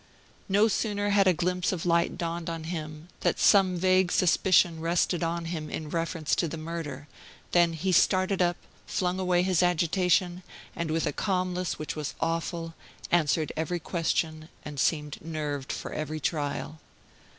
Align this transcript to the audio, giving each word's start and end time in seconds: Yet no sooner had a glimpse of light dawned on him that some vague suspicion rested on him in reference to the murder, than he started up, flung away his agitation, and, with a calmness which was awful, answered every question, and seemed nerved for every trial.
Yet 0.47 0.53
no 0.53 0.67
sooner 0.67 1.11
had 1.11 1.27
a 1.27 1.33
glimpse 1.35 1.71
of 1.71 1.85
light 1.85 2.17
dawned 2.17 2.49
on 2.49 2.63
him 2.63 3.09
that 3.19 3.37
some 3.39 3.77
vague 3.77 4.11
suspicion 4.11 4.79
rested 4.79 5.21
on 5.21 5.45
him 5.45 5.69
in 5.69 5.91
reference 5.91 6.33
to 6.37 6.47
the 6.47 6.57
murder, 6.57 7.07
than 7.51 7.73
he 7.73 7.91
started 7.91 8.41
up, 8.41 8.57
flung 8.87 9.19
away 9.19 9.43
his 9.43 9.61
agitation, 9.61 10.41
and, 10.75 10.89
with 10.89 11.05
a 11.05 11.13
calmness 11.13 11.77
which 11.77 11.95
was 11.95 12.15
awful, 12.19 12.73
answered 13.11 13.53
every 13.55 13.79
question, 13.79 14.49
and 14.65 14.79
seemed 14.79 15.21
nerved 15.21 15.71
for 15.71 15.93
every 15.93 16.19
trial. 16.19 16.79